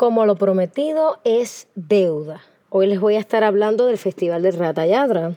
[0.00, 2.40] Como lo prometido es deuda.
[2.70, 5.34] Hoy les voy a estar hablando del Festival de Ratayadra.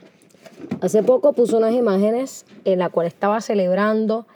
[0.80, 4.26] Hace poco puse unas imágenes en la cual estaba celebrando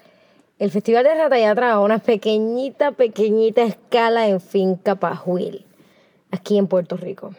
[0.59, 5.65] el Festival de Ratayadra a una pequeñita, pequeñita escala en Finca Pajuil,
[6.31, 7.35] aquí en Puerto Rico.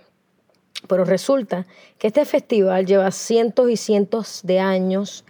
[0.88, 1.68] Pero resulta
[2.00, 5.26] que este festival lleva cientos y cientos de años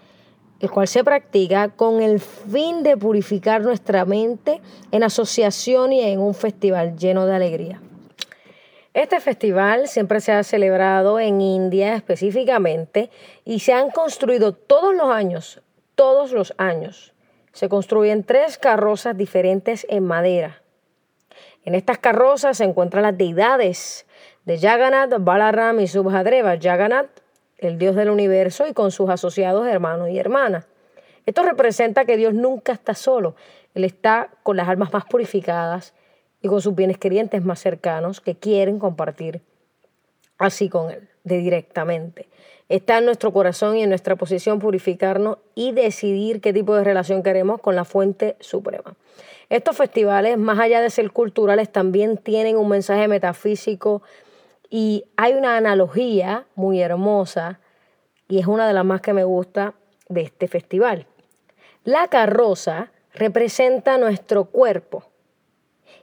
[0.59, 4.61] el cual se practica con el fin de purificar nuestra mente
[4.91, 7.81] en asociación y en un festival lleno de alegría.
[8.93, 13.11] Este festival siempre se ha celebrado en India específicamente
[13.45, 15.61] y se han construido todos los años,
[15.95, 17.13] todos los años.
[17.53, 20.61] Se construyen tres carrozas diferentes en madera.
[21.63, 24.07] En estas carrozas se encuentran las deidades
[24.45, 26.57] de Jagannath, Balaram y Subhadreva.
[26.59, 27.09] Jagannath
[27.59, 30.67] el Dios del universo y con sus asociados hermanos y hermanas.
[31.25, 33.35] Esto representa que Dios nunca está solo,
[33.75, 35.93] Él está con las almas más purificadas
[36.41, 39.41] y con sus bienes querientes más cercanos que quieren compartir
[40.37, 42.27] así con Él, de directamente.
[42.69, 47.23] Está en nuestro corazón y en nuestra posición purificarnos y decidir qué tipo de relación
[47.23, 48.95] queremos con la fuente suprema.
[49.49, 54.03] Estos festivales, más allá de ser culturales, también tienen un mensaje metafísico,
[54.69, 57.59] y hay una analogía muy hermosa
[58.27, 59.73] y es una de las más que me gusta
[60.07, 61.07] de este festival.
[61.83, 65.03] La carroza representa nuestro cuerpo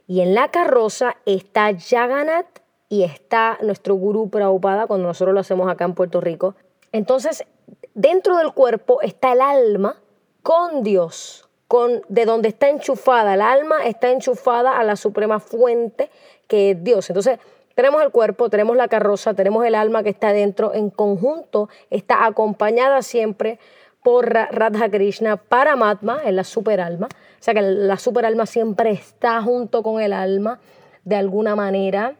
[0.07, 5.69] y en la carroza está Jagannath y está nuestro gurú Prabhupada cuando nosotros lo hacemos
[5.69, 6.55] acá en Puerto Rico.
[6.91, 7.45] Entonces,
[7.93, 9.97] dentro del cuerpo está el alma
[10.43, 13.33] con Dios, con de donde está enchufada.
[13.33, 16.09] El alma está enchufada a la suprema fuente
[16.47, 17.09] que es Dios.
[17.09, 17.39] Entonces,
[17.77, 22.25] tenemos el cuerpo, tenemos la carroza, tenemos el alma que está dentro, en conjunto, está
[22.25, 23.59] acompañada siempre
[24.01, 27.05] por Radha Krishna, Paramatma, en la superalma.
[27.05, 30.59] O sea que la superalma siempre está junto con el alma,
[31.03, 32.15] de alguna manera.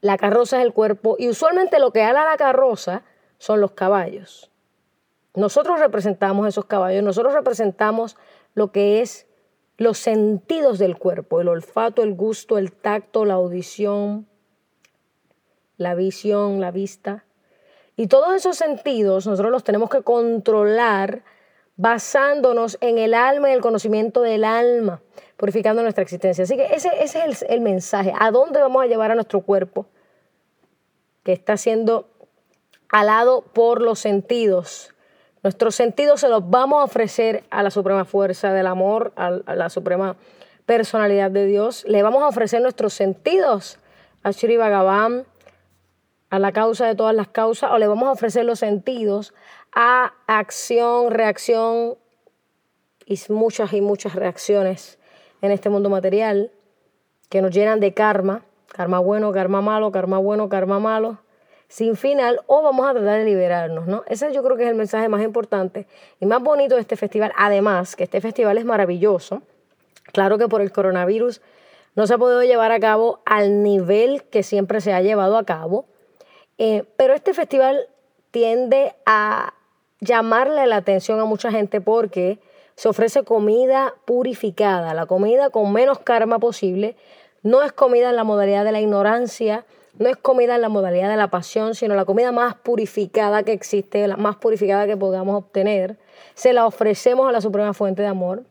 [0.00, 3.02] La carroza es el cuerpo y usualmente lo que ala la carroza
[3.36, 4.50] son los caballos.
[5.34, 8.16] Nosotros representamos esos caballos, nosotros representamos
[8.54, 9.26] lo que es
[9.76, 14.29] los sentidos del cuerpo, el olfato, el gusto, el tacto, la audición,
[15.80, 17.24] la visión, la vista.
[17.96, 21.22] Y todos esos sentidos nosotros los tenemos que controlar
[21.76, 25.00] basándonos en el alma y el conocimiento del alma,
[25.38, 26.44] purificando nuestra existencia.
[26.44, 28.12] Así que ese, es el, el mensaje.
[28.18, 29.86] ¿A dónde vamos a llevar a nuestro cuerpo?
[31.22, 32.10] Que está siendo
[32.90, 34.94] alado por los sentidos.
[35.42, 39.70] Nuestros sentidos se los vamos a ofrecer a la suprema fuerza del amor, a, la
[39.70, 40.16] suprema
[40.66, 41.86] personalidad de Dios.
[41.88, 43.78] Le vamos a ofrecer nuestros sentidos
[44.22, 45.24] a Shri Bhagavan,
[46.30, 49.34] a la causa de todas las causas o le vamos a ofrecer los sentidos
[49.74, 51.96] a acción, reacción
[53.04, 54.98] y muchas y muchas reacciones
[55.42, 56.50] en este mundo material
[57.28, 61.18] que nos llenan de karma, karma bueno, karma malo, karma bueno, karma malo,
[61.68, 64.02] sin final, o vamos a tratar de liberarnos, ¿no?
[64.08, 65.86] Ese yo creo que es el mensaje más importante
[66.18, 69.42] y más bonito de este festival, además que este festival es maravilloso,
[70.12, 71.40] claro que por el coronavirus
[71.94, 75.44] no se ha podido llevar a cabo al nivel que siempre se ha llevado a
[75.44, 75.86] cabo,
[76.62, 77.88] eh, pero este festival
[78.30, 79.54] tiende a
[80.00, 82.38] llamarle la atención a mucha gente porque
[82.74, 86.96] se ofrece comida purificada, la comida con menos karma posible.
[87.42, 89.64] No es comida en la modalidad de la ignorancia,
[89.98, 93.52] no es comida en la modalidad de la pasión, sino la comida más purificada que
[93.52, 95.98] existe, la más purificada que podamos obtener.
[96.34, 98.44] Se la ofrecemos a la Suprema Fuente de Amor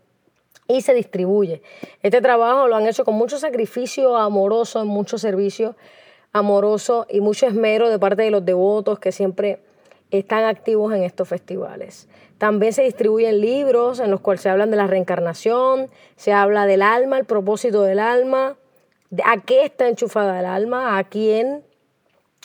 [0.68, 1.62] y se distribuye.
[2.02, 5.76] Este trabajo lo han hecho con mucho sacrificio amoroso, en mucho servicio
[6.32, 9.60] amoroso y mucho esmero de parte de los devotos que siempre
[10.12, 12.08] están activos en estos festivales.
[12.38, 16.82] También se distribuyen libros en los cuales se hablan de la reencarnación, se habla del
[16.82, 18.56] alma, el propósito del alma,
[19.10, 21.64] de a qué está enchufada el alma, a quién,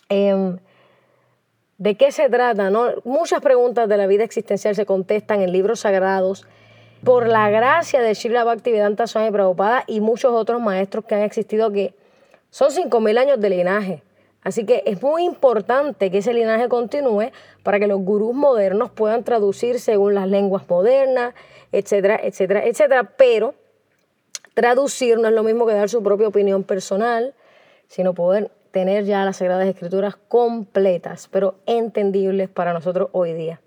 [0.09, 0.59] em,
[1.79, 2.71] de qué se trata.
[2.71, 2.89] ¿no?
[3.05, 6.47] Muchas preguntas de la vida existencial se contestan en libros sagrados
[7.05, 11.71] por la gracia de Srila Bhaktivedanta Swami Prabhupada y muchos otros maestros que han existido
[11.71, 11.95] que
[12.55, 14.03] son 5.000 años de linaje.
[14.45, 17.33] Así que es muy importante que ese linaje continúe
[17.65, 21.35] para que los gurús modernos puedan traducir según las lenguas modernas,
[21.73, 23.11] etcétera, etcétera, etcétera.
[23.17, 23.57] Pero
[24.55, 27.35] traducir no es lo mismo que dar su propia opinión personal,
[27.89, 33.61] sino poder tener ya las Sagradas Escrituras completas, pero entendibles para nosotros hoy día.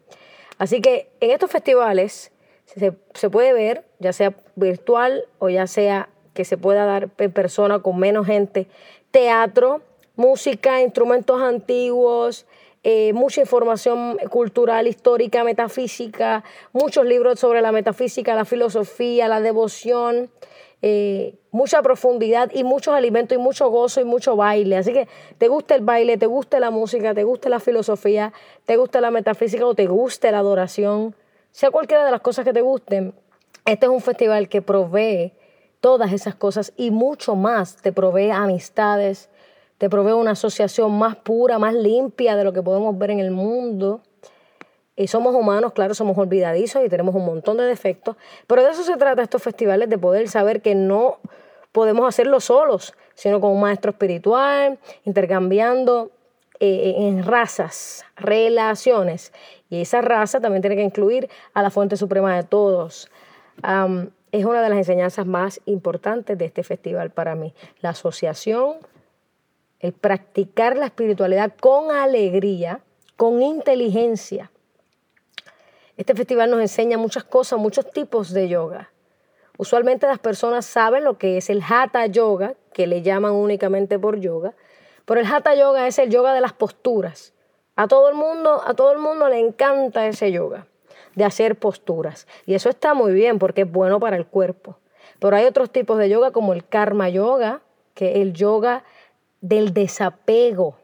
[0.60, 2.32] Así que en estos festivales
[2.64, 6.08] se, se puede ver, ya sea virtual o ya sea
[6.38, 8.68] que se pueda dar en persona con menos gente,
[9.10, 9.82] teatro,
[10.16, 12.46] música, instrumentos antiguos,
[12.84, 16.44] eh, mucha información cultural, histórica, metafísica,
[16.74, 20.30] muchos libros sobre la metafísica, la filosofía, la devoción,
[20.84, 24.78] eh, mucha profundidad y muchos alimentos y mucho gozo y mucho baile.
[24.78, 25.08] Así que
[25.40, 28.32] te gusta el baile, te gusta la música, te gusta la filosofía,
[28.66, 31.16] te gusta la metafísica o te gusta la adoración,
[31.52, 33.16] sea cualquiera de las cosas que te gusten,
[33.66, 35.34] este es un festival que provee
[35.80, 37.78] todas esas cosas y mucho más.
[37.78, 39.30] Te provee amistades,
[39.78, 43.32] te provee una asociación más pura, más limpia de lo que podemos ver en el
[43.32, 44.02] mundo.
[44.96, 48.16] Y somos humanos, claro, somos olvidadizos y tenemos un montón de defectos,
[48.48, 51.20] pero de eso se trata estos festivales, de poder saber que no
[51.72, 56.10] podemos hacerlo solos, sino con un maestro espiritual, intercambiando
[56.60, 59.32] eh, en razas, relaciones.
[59.70, 63.12] Y esa raza también tiene que incluir a la fuente suprema de todos.
[64.40, 67.54] Es una de las enseñanzas más importantes de este festival para mí.
[67.82, 68.78] La asociación,
[69.80, 72.82] el practicar la espiritualidad con alegría,
[73.16, 74.52] con inteligencia
[75.98, 78.92] este festival nos enseña muchas cosas, muchos tipos de yoga.
[79.58, 84.20] Usualmente las personas saben lo que es el hatha yoga, que le llaman únicamente por
[84.20, 84.54] yoga,
[85.06, 87.34] pero el hatha yoga es el yoga de las posturas.
[87.76, 90.68] A todo el mundo, a todo el mundo le encanta ese yoga
[91.18, 94.78] de hacer posturas y eso está muy bien porque es bueno para el cuerpo.
[95.20, 97.62] Pero hay otros tipos de yoga como el karma yoga,
[97.96, 98.84] que el yoga
[99.42, 100.78] del desapego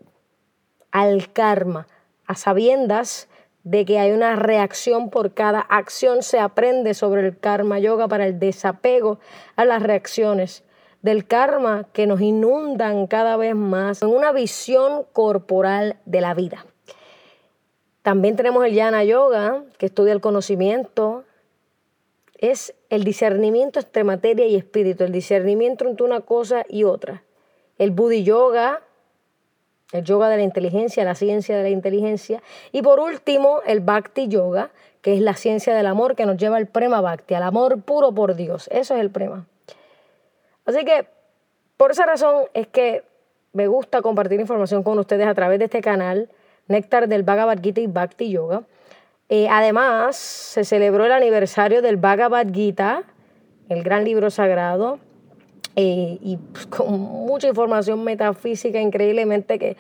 [0.92, 1.88] al karma,
[2.26, 3.30] a sabiendas
[3.64, 8.26] de que hay una reacción por cada acción, se aprende sobre el karma yoga para
[8.26, 9.20] el desapego
[9.56, 10.64] a las reacciones
[11.04, 16.66] del karma que nos inundan cada vez más en una visión corporal de la vida.
[18.04, 21.24] También tenemos el Yana Yoga, que estudia el conocimiento.
[22.38, 27.24] Es el discernimiento entre materia y espíritu, el discernimiento entre una cosa y otra.
[27.78, 28.82] El Buddhi Yoga,
[29.94, 32.44] el yoga de la inteligencia, la ciencia de la inteligencia.
[32.72, 34.72] Y por último, el Bhakti Yoga,
[35.02, 38.12] que es la ciencia del amor que nos lleva al Prema Bhakti, al amor puro
[38.12, 38.68] por Dios.
[38.72, 39.46] Eso es el Prema.
[40.66, 41.08] Así que,
[41.78, 43.04] por esa razón es que
[43.54, 46.30] me gusta compartir información con ustedes a través de este canal,
[46.68, 48.64] Néctar del Bhagavad Gita y Bhakti Yoga.
[49.30, 53.04] Eh, además, se celebró el aniversario del Bhagavad Gita,
[53.70, 55.00] el gran libro sagrado,
[55.76, 59.78] eh, y pues, con mucha información metafísica increíblemente que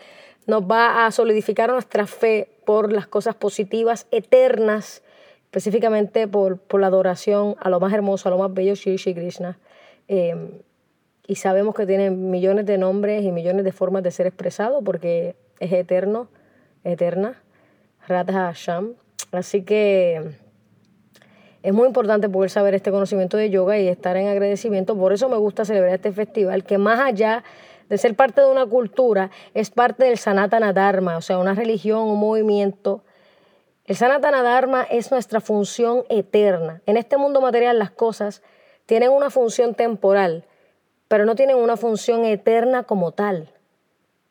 [0.48, 5.04] nos va a solidificar nuestra fe por las cosas positivas, eternas,
[5.46, 9.14] específicamente por, por la adoración a lo más hermoso, a lo más bello, Shri Shri
[9.14, 9.60] Krishna.
[10.08, 10.50] Em,
[11.28, 15.36] y sabemos que tiene millones de nombres y millones de formas de ser expresado porque
[15.60, 16.28] es eterno,
[16.84, 17.42] eterna,
[18.08, 18.94] Radha Hashem.
[19.32, 20.36] Así que
[21.64, 24.98] es muy importante poder saber este conocimiento de yoga y estar en agradecimiento.
[24.98, 27.44] Por eso me gusta celebrar este festival, que más allá
[27.90, 32.04] de ser parte de una cultura, es parte del Sanatana Dharma, o sea, una religión,
[32.04, 33.04] un movimiento.
[33.86, 36.82] El Sanatana Dharma es nuestra función eterna.
[36.86, 38.42] En este mundo material las cosas
[38.86, 40.46] tienen una función temporal,
[41.08, 43.54] pero no tienen una función eterna como tal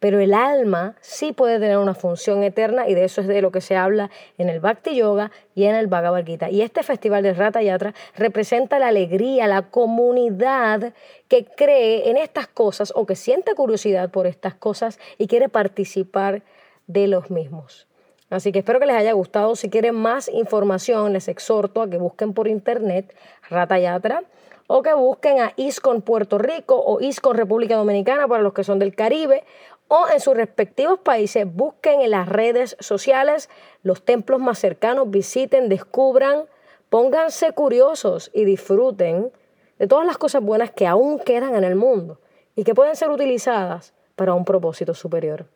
[0.03, 3.53] pero el alma sí puede tener una función eterna y de eso es de lo
[3.53, 6.51] que se habla en el Bhakti Yoga y en el Bhagavad Gita.
[6.51, 10.93] Y este festival de Rata Yatra representa la alegría, la comunidad
[11.29, 16.43] que cree en estas cosas o que siente curiosidad por estas cosas y quiere participar
[16.89, 17.87] de los mismos.
[18.29, 19.55] Así que espero que les haya gustado.
[19.55, 23.15] Si quieren más información, les exhorto a que busquen por internet
[23.49, 24.25] Rata Yatra
[24.75, 28.79] o que busquen a ISCON Puerto Rico o ISCON República Dominicana para los que son
[28.79, 29.45] del Caribe
[29.89, 33.51] o en sus respectivos países busquen en las redes sociales
[33.83, 36.45] los templos más cercanos, visiten, descubran,
[36.89, 39.31] pónganse curiosos y disfruten
[39.79, 42.19] de todas las cosas buenas que aún quedan en el mundo
[42.57, 45.49] y que pueden ser utilizadas para un propósito superior.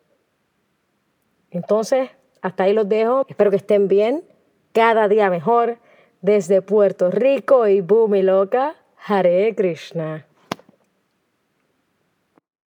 [1.50, 2.10] Entonces,
[2.42, 3.24] hasta ahí los dejo.
[3.30, 4.24] Espero que estén bien,
[4.72, 5.78] cada día mejor,
[6.20, 8.76] desde Puerto Rico y Bumi Loca,
[9.06, 10.24] Hare Krishna.